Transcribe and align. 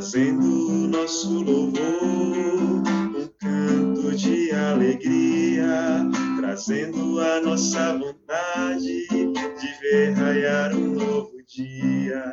Trazendo 0.00 0.88
nosso 0.88 1.42
louvor, 1.42 1.78
um 1.78 3.28
canto 3.38 4.16
de 4.16 4.50
alegria, 4.50 6.08
trazendo 6.38 7.20
a 7.20 7.40
nossa 7.42 7.98
vontade 7.98 9.06
de 9.08 9.80
ver 9.82 10.12
raiar 10.12 10.74
um 10.74 10.94
novo 10.94 11.32
dia, 11.46 12.24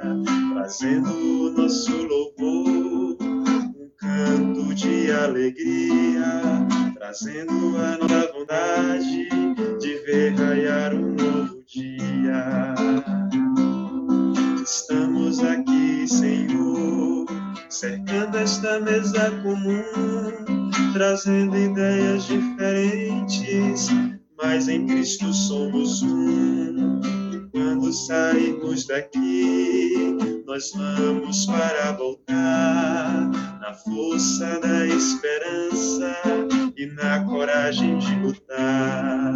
trazendo 0.53 1.51
nosso 1.57 1.91
louvor, 1.91 3.17
um 3.21 3.91
canto 3.97 4.73
de 4.73 5.11
alegria, 5.11 6.67
trazendo 7.07 7.77
a 7.77 7.97
nossa 7.97 8.33
vontade 8.33 9.29
de 9.79 9.95
ver 10.05 10.35
raiar 10.35 10.93
um 10.93 11.15
novo 11.15 11.63
dia. 11.65 12.75
Estamos 14.61 15.39
aqui, 15.39 16.05
Senhor 16.05 17.25
cercando 17.69 18.37
esta 18.37 18.81
mesa 18.81 19.31
comum, 19.41 19.83
trazendo 20.91 21.55
ideias 21.57 22.25
diferentes, 22.25 23.87
mas 24.37 24.67
em 24.67 24.85
Cristo 24.85 25.31
somos 25.31 26.01
um. 26.01 26.99
E 27.33 27.49
quando 27.51 27.93
sairmos 27.93 28.85
daqui, 28.85 30.36
nós 30.57 30.71
vamos 30.71 31.45
para 31.45 31.91
voltar 31.91 33.29
na 33.61 33.75
força 33.75 34.59
da 34.59 34.87
esperança 34.87 36.15
e 36.75 36.87
na 36.87 37.23
coragem 37.25 37.99
de 37.99 38.15
lutar. 38.15 39.35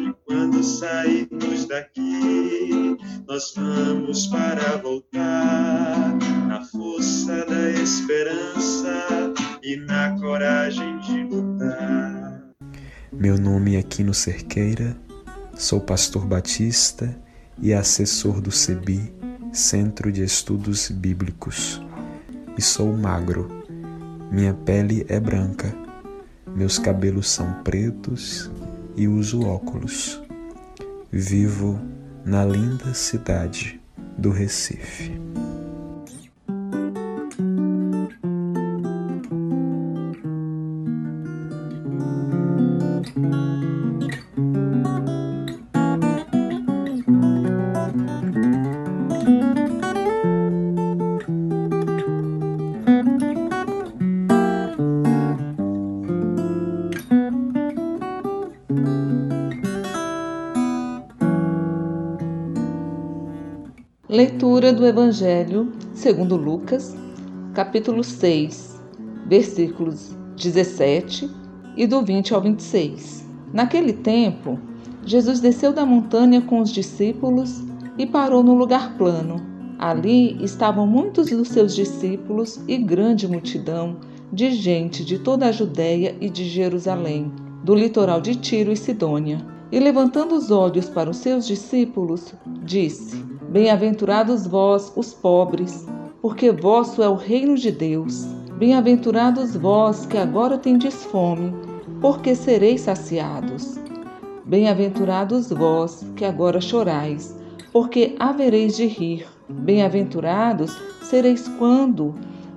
E 0.00 0.14
quando 0.24 0.62
sairmos 0.62 1.66
daqui, 1.66 2.96
nós 3.26 3.52
vamos 3.56 4.28
para 4.28 4.76
voltar 4.76 6.16
na 6.46 6.64
força 6.66 7.44
da 7.46 7.70
esperança 7.70 9.34
e 9.64 9.74
na 9.74 10.16
coragem 10.20 11.00
de 11.00 11.24
lutar. 11.24 12.44
Meu 13.10 13.36
nome 13.36 13.74
é 13.74 13.82
Quino 13.82 14.14
Cerqueira, 14.14 14.96
sou 15.56 15.80
pastor 15.80 16.24
batista 16.24 17.12
e 17.60 17.74
assessor 17.74 18.40
do 18.40 18.52
CEBI, 18.52 19.12
Centro 19.52 20.12
de 20.12 20.22
Estudos 20.22 20.88
Bíblicos, 20.88 21.82
e 22.56 22.62
sou 22.62 22.96
magro. 22.96 23.48
Minha 24.30 24.54
pele 24.54 25.04
é 25.08 25.18
branca, 25.18 25.74
meus 26.54 26.78
cabelos 26.78 27.28
são 27.28 27.54
pretos 27.64 28.48
e 28.96 29.08
uso 29.08 29.44
óculos. 29.44 30.22
Vivo 31.10 31.80
na 32.24 32.44
linda 32.44 32.94
cidade 32.94 33.80
do 34.16 34.30
Recife. 34.30 35.19
Leitura 64.10 64.72
do 64.72 64.84
Evangelho 64.84 65.70
segundo 65.94 66.34
Lucas, 66.34 66.96
capítulo 67.54 68.02
6, 68.02 68.82
versículos 69.28 70.16
17 70.34 71.30
e 71.76 71.86
do 71.86 72.02
20 72.02 72.34
ao 72.34 72.40
26. 72.40 73.24
Naquele 73.52 73.92
tempo, 73.92 74.58
Jesus 75.06 75.38
desceu 75.38 75.72
da 75.72 75.86
montanha 75.86 76.40
com 76.40 76.58
os 76.58 76.72
discípulos 76.72 77.62
e 77.96 78.04
parou 78.04 78.42
no 78.42 78.52
lugar 78.52 78.98
plano. 78.98 79.36
Ali 79.78 80.42
estavam 80.42 80.88
muitos 80.88 81.30
dos 81.30 81.46
seus 81.46 81.72
discípulos 81.72 82.58
e 82.66 82.78
grande 82.78 83.28
multidão 83.28 83.98
de 84.32 84.50
gente 84.50 85.04
de 85.04 85.20
toda 85.20 85.46
a 85.46 85.52
Judéia 85.52 86.16
e 86.20 86.28
de 86.28 86.48
Jerusalém, 86.48 87.32
do 87.62 87.76
litoral 87.76 88.20
de 88.20 88.34
Tiro 88.34 88.72
e 88.72 88.76
Sidônia. 88.76 89.38
E 89.70 89.78
levantando 89.78 90.34
os 90.34 90.50
olhos 90.50 90.88
para 90.88 91.08
os 91.08 91.18
seus 91.18 91.46
discípulos, 91.46 92.34
disse: 92.64 93.29
Bem-aventurados 93.50 94.46
vós, 94.46 94.92
os 94.94 95.12
pobres, 95.12 95.84
porque 96.22 96.52
vosso 96.52 97.02
é 97.02 97.08
o 97.08 97.16
reino 97.16 97.56
de 97.56 97.72
Deus. 97.72 98.24
Bem-aventurados 98.56 99.56
vós 99.56 100.06
que 100.06 100.16
agora 100.16 100.56
tendes 100.56 101.04
fome, 101.06 101.52
porque 102.00 102.36
sereis 102.36 102.82
saciados. 102.82 103.76
Bem-aventurados 104.44 105.50
vós 105.50 106.06
que 106.14 106.24
agora 106.24 106.60
chorais, 106.60 107.36
porque 107.72 108.14
havereis 108.20 108.76
de 108.76 108.86
rir. 108.86 109.26
Bem-aventurados 109.48 110.80
sereis 111.02 111.48
quando 111.58 112.14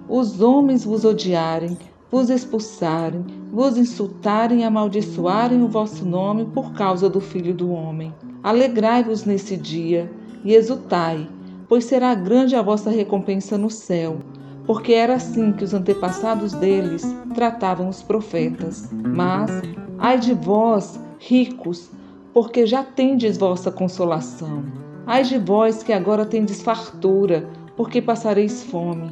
os 0.07 0.42
homens 0.42 0.86
vos 0.86 1.04
odiarem, 1.04 1.75
vos 2.12 2.30
expulsarem, 2.30 3.25
vos 3.51 3.80
insultarem 3.80 4.60
e 4.60 4.63
amaldiçoarem 4.63 5.63
o 5.63 5.68
vosso 5.68 6.06
nome 6.06 6.46
por 6.46 6.72
causa 6.74 7.10
do 7.10 7.19
Filho 7.19 7.51
do 7.51 7.72
Homem. 7.72 8.13
Alegrai-vos 8.44 9.25
nesse 9.25 9.57
dia 9.57 10.07
e 10.44 10.54
exultai, 10.54 11.28
pois 11.68 11.86
será 11.86 12.13
grande 12.13 12.56
a 12.56 12.62
vossa 12.62 12.90
recompensa 12.90 13.57
no 13.57 13.69
céu, 13.69 14.19
porque 14.66 14.94
era 14.94 15.16
assim 15.16 15.51
que 15.51 15.63
os 15.63 15.74
antepassados 15.74 16.54
deles 16.54 17.04
tratavam 17.34 17.90
os 17.90 18.01
profetas. 18.01 18.90
Mas, 18.92 19.50
ai 19.98 20.19
de 20.19 20.34
vós, 20.34 21.00
ricos, 21.19 21.90
porque 22.34 22.66
já 22.66 22.84
tendes 22.84 23.38
vossa 23.38 23.72
consolação. 23.72 24.63
Ai 25.06 25.24
de 25.24 25.38
vós 25.38 25.84
que 25.84 25.92
agora 25.92 26.25
tendes 26.25 26.62
fartura, 26.62 27.50
porque 27.75 28.01
passareis 28.01 28.63
fome. 28.63 29.12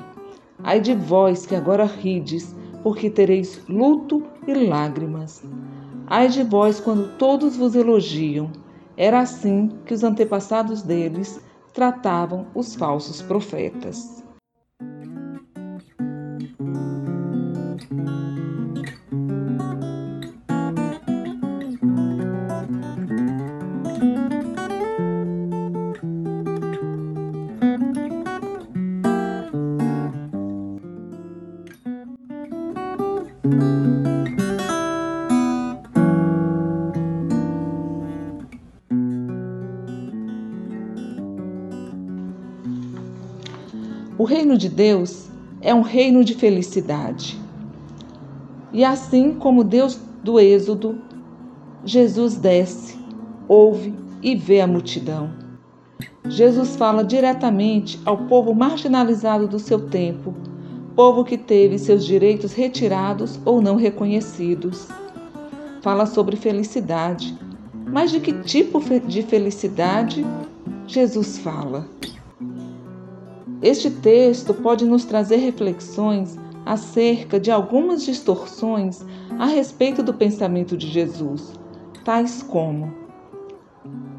Ai 0.64 0.80
de 0.80 0.94
vós 0.94 1.46
que 1.46 1.56
agora 1.56 1.86
rides, 1.86 2.56
porque 2.84 3.10
tereis 3.10 3.62
luto 3.68 4.24
e 4.48 4.54
lágrimas. 4.54 5.44
Ai 6.08 6.28
de 6.28 6.44
vós 6.44 6.80
quando 6.80 7.18
todos 7.18 7.56
vos 7.58 7.76
elogiam. 7.76 8.52
Era 9.04 9.20
assim 9.22 9.68
que 9.84 9.96
os 9.96 10.04
antepassados 10.04 10.84
deles 10.84 11.42
tratavam 11.74 12.46
os 12.54 12.76
falsos 12.76 13.20
profetas. 13.20 14.21
O 44.22 44.24
reino 44.24 44.56
de 44.56 44.70
Deus 44.70 45.32
é 45.62 45.74
um 45.74 45.82
reino 45.82 46.24
de 46.24 46.36
felicidade. 46.36 47.42
E 48.72 48.86
assim 48.86 49.34
como 49.34 49.64
Deus 49.64 50.00
do 50.24 50.40
Êxodo, 50.40 51.02
Jesus 51.84 52.36
desce, 52.36 53.00
ouve 53.48 53.96
e 54.22 54.36
vê 54.36 54.62
a 54.62 54.68
multidão. 54.68 55.32
Jesus 56.30 56.76
fala 56.76 57.04
diretamente 57.04 58.00
ao 58.06 58.16
povo 58.28 58.54
marginalizado 58.54 59.48
do 59.48 59.58
seu 59.58 59.90
tempo, 59.90 60.36
povo 60.96 61.26
que 61.26 61.36
teve 61.36 61.80
seus 61.80 62.06
direitos 62.06 62.54
retirados 62.54 63.40
ou 63.44 63.60
não 63.60 63.76
reconhecidos. 63.76 64.88
Fala 65.82 66.06
sobre 66.06 66.36
felicidade, 66.36 67.36
mas 67.88 68.12
de 68.12 68.20
que 68.20 68.34
tipo 68.44 68.80
de 69.00 69.24
felicidade 69.24 70.24
Jesus 70.86 71.40
fala? 71.40 71.88
Este 73.62 73.92
texto 73.92 74.54
pode 74.54 74.86
nos 74.86 75.06
trazer 75.06 75.38
reflexões 75.38 76.38
acerca 76.66 77.40
de 77.40 77.52
algumas 77.52 78.04
distorções 78.04 79.06
a 79.38 79.46
respeito 79.46 80.02
do 80.02 80.14
pensamento 80.14 80.76
de 80.76 80.88
Jesus, 80.88 81.54
tais 82.04 82.42
como: 82.42 82.92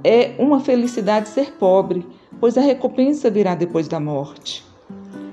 é 0.05 0.35
uma 0.39 0.61
felicidade 0.61 1.29
ser 1.29 1.53
pobre, 1.53 2.07
pois 2.41 2.57
a 2.57 2.61
recompensa 2.61 3.31
virá 3.31 3.55
depois 3.55 3.89
da 3.89 3.99
morte. 3.99 4.65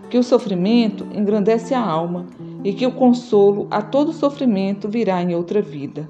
Que 0.09 0.17
o 0.17 0.23
sofrimento 0.23 1.07
engrandece 1.13 1.73
a 1.75 1.81
alma 1.81 2.25
e 2.63 2.73
que 2.73 2.85
o 2.85 2.91
consolo 2.91 3.67
a 3.69 3.81
todo 3.81 4.11
sofrimento 4.11 4.89
virá 4.89 5.21
em 5.21 5.35
outra 5.35 5.61
vida. 5.61 6.09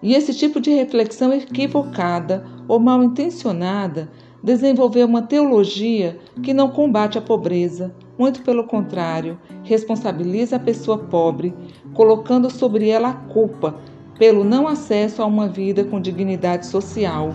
E 0.00 0.14
esse 0.14 0.32
tipo 0.32 0.60
de 0.60 0.70
reflexão 0.70 1.32
equivocada 1.32 2.46
ou 2.68 2.78
mal 2.78 3.02
intencionada 3.02 4.08
desenvolveu 4.46 5.08
uma 5.08 5.22
teologia 5.22 6.20
que 6.40 6.54
não 6.54 6.70
combate 6.70 7.18
a 7.18 7.20
pobreza, 7.20 7.92
muito 8.16 8.42
pelo 8.42 8.62
contrário, 8.62 9.36
responsabiliza 9.64 10.54
a 10.54 10.60
pessoa 10.60 10.98
pobre, 10.98 11.52
colocando 11.92 12.48
sobre 12.48 12.88
ela 12.88 13.08
a 13.08 13.12
culpa 13.12 13.74
pelo 14.16 14.44
não 14.44 14.68
acesso 14.68 15.20
a 15.20 15.26
uma 15.26 15.48
vida 15.48 15.82
com 15.82 16.00
dignidade 16.00 16.64
social. 16.64 17.34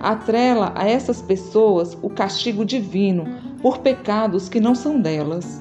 Atrela 0.00 0.72
a 0.74 0.88
essas 0.88 1.20
pessoas 1.20 1.98
o 2.00 2.08
castigo 2.08 2.64
divino 2.64 3.26
por 3.60 3.80
pecados 3.80 4.48
que 4.48 4.58
não 4.58 4.74
são 4.74 4.98
delas. 4.98 5.60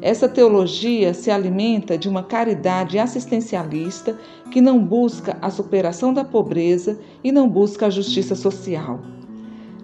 Essa 0.00 0.30
teologia 0.30 1.12
se 1.12 1.30
alimenta 1.30 1.98
de 1.98 2.08
uma 2.08 2.22
caridade 2.22 2.98
assistencialista 2.98 4.18
que 4.50 4.62
não 4.62 4.82
busca 4.82 5.36
a 5.42 5.50
superação 5.50 6.14
da 6.14 6.24
pobreza 6.24 6.98
e 7.22 7.30
não 7.30 7.46
busca 7.46 7.84
a 7.84 7.90
justiça 7.90 8.34
social 8.34 8.98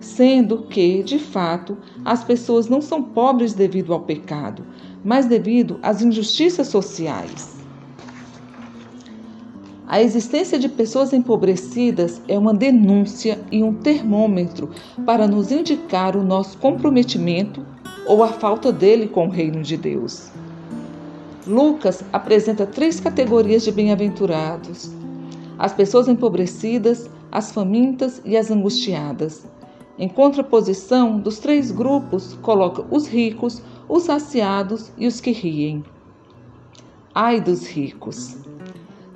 sendo 0.04 0.62
que, 0.62 1.02
de 1.02 1.18
fato, 1.18 1.76
as 2.04 2.22
pessoas 2.22 2.68
não 2.68 2.80
são 2.80 3.02
pobres 3.02 3.54
devido 3.54 3.92
ao 3.92 4.00
pecado, 4.00 4.62
mas 5.02 5.26
devido 5.26 5.78
às 5.82 6.02
injustiças 6.02 6.68
sociais. 6.68 7.54
A 9.86 10.00
existência 10.00 10.58
de 10.58 10.68
pessoas 10.68 11.12
empobrecidas 11.12 12.20
é 12.26 12.38
uma 12.38 12.54
denúncia 12.54 13.40
e 13.50 13.62
um 13.62 13.74
termômetro 13.74 14.70
para 15.04 15.26
nos 15.26 15.52
indicar 15.52 16.16
o 16.16 16.24
nosso 16.24 16.56
comprometimento 16.58 17.64
ou 18.06 18.22
a 18.22 18.28
falta 18.28 18.72
dele 18.72 19.08
com 19.08 19.26
o 19.26 19.30
reino 19.30 19.62
de 19.62 19.76
Deus. 19.76 20.30
Lucas 21.46 22.02
apresenta 22.12 22.64
três 22.66 22.98
categorias 22.98 23.62
de 23.62 23.70
bem-aventurados: 23.70 24.90
as 25.58 25.72
pessoas 25.72 26.08
empobrecidas, 26.08 27.08
as 27.30 27.52
famintas 27.52 28.22
e 28.24 28.36
as 28.36 28.50
angustiadas. 28.50 29.46
Em 29.96 30.08
contraposição 30.08 31.18
dos 31.18 31.38
três 31.38 31.70
grupos, 31.70 32.36
coloca 32.42 32.84
os 32.90 33.06
ricos, 33.06 33.62
os 33.88 34.02
saciados 34.02 34.90
e 34.98 35.06
os 35.06 35.20
que 35.20 35.30
riem. 35.30 35.84
Ai 37.14 37.40
dos 37.40 37.64
ricos! 37.64 38.36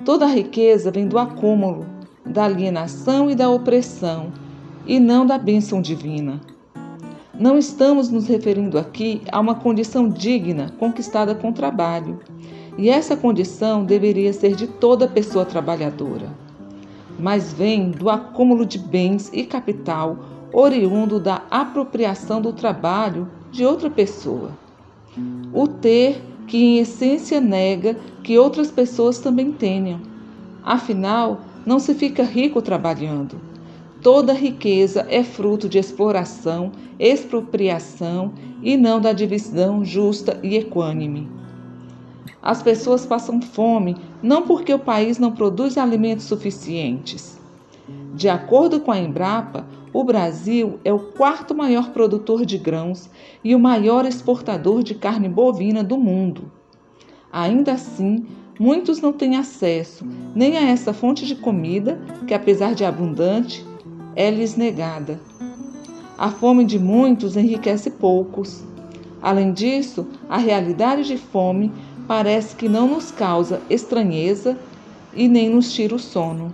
Toda 0.05 0.25
a 0.25 0.29
riqueza 0.29 0.89
vem 0.89 1.05
do 1.05 1.19
acúmulo, 1.19 1.85
da 2.25 2.45
alienação 2.45 3.29
e 3.29 3.35
da 3.35 3.49
opressão, 3.49 4.31
e 4.87 5.01
não 5.01 5.25
da 5.25 5.37
bênção 5.37 5.81
divina. 5.81 6.39
Não 7.37 7.57
estamos 7.57 8.09
nos 8.09 8.27
referindo 8.27 8.77
aqui 8.77 9.21
a 9.31 9.39
uma 9.39 9.55
condição 9.55 10.07
digna 10.07 10.73
conquistada 10.79 11.35
com 11.35 11.51
trabalho, 11.51 12.21
e 12.77 12.89
essa 12.89 13.17
condição 13.17 13.83
deveria 13.83 14.31
ser 14.31 14.55
de 14.55 14.65
toda 14.65 15.09
pessoa 15.09 15.43
trabalhadora, 15.43 16.31
mas 17.19 17.51
vem 17.51 17.91
do 17.91 18.09
acúmulo 18.09 18.65
de 18.65 18.79
bens 18.79 19.29
e 19.33 19.43
capital 19.43 20.38
oriundo 20.53 21.19
da 21.19 21.43
apropriação 21.49 22.41
do 22.41 22.53
trabalho 22.53 23.27
de 23.51 23.65
outra 23.65 23.89
pessoa. 23.89 24.51
O 25.53 25.67
ter 25.67 26.21
que 26.47 26.57
em 26.57 26.79
essência 26.79 27.39
nega 27.39 27.97
que 28.23 28.37
outras 28.37 28.71
pessoas 28.71 29.19
também 29.19 29.51
tenham. 29.51 30.01
Afinal, 30.63 31.41
não 31.65 31.79
se 31.79 31.93
fica 31.93 32.23
rico 32.23 32.61
trabalhando. 32.61 33.39
Toda 34.01 34.33
riqueza 34.33 35.05
é 35.09 35.23
fruto 35.23 35.67
de 35.67 35.77
exploração, 35.77 36.71
expropriação 36.97 38.33
e 38.63 38.77
não 38.77 38.99
da 38.99 39.13
divisão 39.13 39.83
justa 39.83 40.39
e 40.41 40.55
equânime. 40.55 41.29
As 42.41 42.63
pessoas 42.63 43.05
passam 43.05 43.41
fome 43.41 43.97
não 44.23 44.43
porque 44.43 44.73
o 44.73 44.79
país 44.79 45.19
não 45.19 45.31
produz 45.31 45.77
alimentos 45.77 46.25
suficientes. 46.25 47.37
De 48.13 48.29
acordo 48.29 48.79
com 48.79 48.91
a 48.91 48.99
Embrapa, 48.99 49.65
o 49.91 50.03
Brasil 50.03 50.79
é 50.85 50.93
o 50.93 50.99
quarto 50.99 51.55
maior 51.55 51.89
produtor 51.89 52.45
de 52.45 52.57
grãos 52.57 53.09
e 53.43 53.55
o 53.55 53.59
maior 53.59 54.05
exportador 54.05 54.83
de 54.83 54.93
carne 54.93 55.27
bovina 55.27 55.83
do 55.83 55.97
mundo. 55.97 56.51
Ainda 57.31 57.73
assim, 57.73 58.25
muitos 58.59 59.01
não 59.01 59.11
têm 59.11 59.35
acesso 59.35 60.05
nem 60.35 60.57
a 60.57 60.61
essa 60.61 60.93
fonte 60.93 61.25
de 61.25 61.35
comida 61.35 61.99
que, 62.27 62.33
apesar 62.33 62.75
de 62.75 62.85
abundante, 62.85 63.65
é 64.15 64.29
lhes 64.29 64.55
negada. 64.55 65.19
A 66.17 66.29
fome 66.29 66.65
de 66.65 66.77
muitos 66.77 67.35
enriquece 67.35 67.89
poucos. 67.89 68.63
Além 69.21 69.51
disso, 69.51 70.07
a 70.29 70.37
realidade 70.37 71.03
de 71.03 71.17
fome 71.17 71.71
parece 72.07 72.55
que 72.55 72.69
não 72.69 72.87
nos 72.87 73.09
causa 73.11 73.61
estranheza 73.69 74.57
e 75.13 75.27
nem 75.27 75.49
nos 75.49 75.71
tira 75.71 75.95
o 75.95 75.99
sono. 75.99 76.53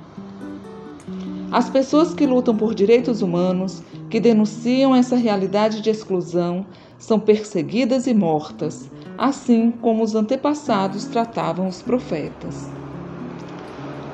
As 1.55 1.69
pessoas 1.69 2.13
que 2.13 2.27
lutam 2.27 2.53
por 2.53 2.75
direitos 2.75 3.21
humanos, 3.21 3.81
que 4.09 4.19
denunciam 4.19 4.93
essa 4.93 5.15
realidade 5.15 5.79
de 5.79 5.89
exclusão, 5.89 6.65
são 6.99 7.17
perseguidas 7.17 8.07
e 8.07 8.13
mortas, 8.13 8.91
assim 9.17 9.71
como 9.71 10.03
os 10.03 10.15
antepassados 10.15 11.05
tratavam 11.05 11.69
os 11.69 11.81
profetas. 11.81 12.69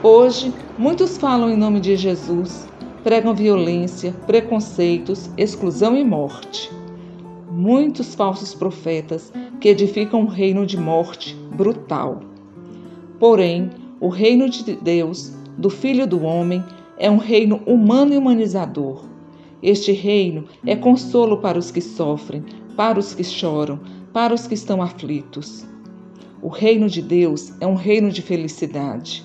Hoje, 0.03 0.53
muitos 0.77 1.17
falam 1.17 1.49
em 1.49 1.57
nome 1.57 1.79
de 1.79 1.95
Jesus, 1.95 2.67
pregam 3.03 3.33
violência, 3.33 4.13
preconceitos, 4.27 5.27
exclusão 5.35 5.97
e 5.97 6.05
morte. 6.05 6.71
Muitos 7.49 8.13
falsos 8.13 8.53
profetas 8.53 9.33
que 9.59 9.69
edificam 9.69 10.21
um 10.21 10.27
reino 10.27 10.63
de 10.63 10.77
morte 10.77 11.35
brutal. 11.55 12.19
Porém, 13.17 13.71
o 13.99 14.09
reino 14.09 14.47
de 14.47 14.75
Deus, 14.75 15.33
do 15.57 15.71
Filho 15.71 16.05
do 16.05 16.23
Homem, 16.23 16.63
é 17.01 17.09
um 17.09 17.17
reino 17.17 17.59
humano 17.65 18.13
e 18.13 18.17
humanizador. 18.17 19.03
Este 19.61 19.91
reino 19.91 20.45
é 20.63 20.75
consolo 20.75 21.37
para 21.37 21.57
os 21.57 21.71
que 21.71 21.81
sofrem, 21.81 22.43
para 22.77 22.99
os 22.99 23.15
que 23.15 23.23
choram, 23.23 23.79
para 24.13 24.35
os 24.35 24.45
que 24.45 24.53
estão 24.53 24.83
aflitos. 24.83 25.65
O 26.43 26.47
reino 26.47 26.87
de 26.87 27.01
Deus 27.01 27.53
é 27.59 27.65
um 27.65 27.73
reino 27.73 28.11
de 28.11 28.21
felicidade. 28.21 29.23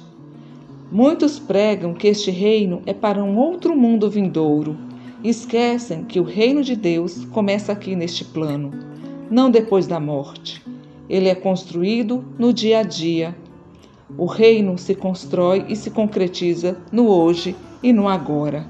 Muitos 0.91 1.39
pregam 1.39 1.93
que 1.93 2.09
este 2.09 2.31
reino 2.31 2.81
é 2.87 2.95
para 2.95 3.23
um 3.23 3.37
outro 3.37 3.77
mundo 3.77 4.09
vindouro 4.09 4.75
e 5.23 5.29
esquecem 5.29 6.03
que 6.05 6.19
o 6.19 6.25
reino 6.25 6.63
de 6.63 6.75
Deus 6.75 7.27
começa 7.27 7.73
aqui 7.73 7.95
neste 7.95 8.25
plano, 8.25 8.71
não 9.31 9.51
depois 9.51 9.87
da 9.87 10.01
morte. 10.01 10.65
Ele 11.11 11.29
é 11.29 11.35
construído 11.35 12.25
no 12.39 12.55
dia 12.55 12.79
a 12.79 12.83
dia. 12.83 13.37
O 14.17 14.25
reino 14.25 14.79
se 14.79 14.95
constrói 14.95 15.67
e 15.69 15.77
se 15.77 15.91
concretiza 15.91 16.79
no 16.91 17.09
hoje 17.09 17.55
e 17.83 17.93
no 17.93 18.09
agora. 18.09 18.67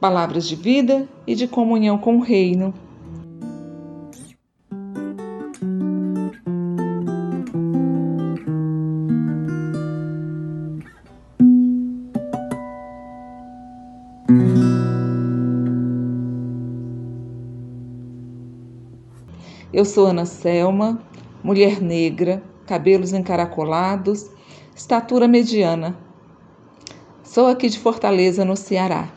Palavras 0.00 0.46
de 0.46 0.56
vida 0.56 1.08
e 1.26 1.34
de 1.34 1.46
comunhão 1.46 1.96
com 1.96 2.16
o 2.16 2.20
reino 2.20 2.74
Eu 19.72 19.86
sou 19.86 20.06
Ana 20.06 20.26
Selma, 20.26 21.00
mulher 21.42 21.80
negra, 21.80 22.42
cabelos 22.66 23.14
encaracolados, 23.14 24.30
estatura 24.76 25.26
mediana. 25.26 25.96
Sou 27.32 27.46
aqui 27.46 27.66
de 27.66 27.78
Fortaleza, 27.78 28.44
no 28.44 28.54
Ceará. 28.54 29.08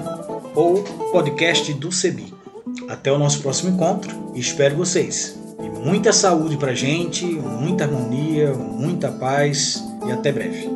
ou 0.54 0.82
podcast 1.10 1.72
do 1.74 1.90
Cebi. 1.90 2.32
Até 2.88 3.10
o 3.10 3.18
nosso 3.18 3.40
próximo 3.40 3.74
encontro 3.74 4.32
e 4.34 4.40
espero 4.40 4.76
vocês. 4.76 5.38
E 5.58 5.68
muita 5.68 6.12
saúde 6.12 6.56
pra 6.56 6.74
gente, 6.74 7.24
muita 7.24 7.84
harmonia, 7.84 8.54
muita 8.54 9.10
paz 9.10 9.82
e 10.06 10.12
até 10.12 10.30
breve. 10.30 10.75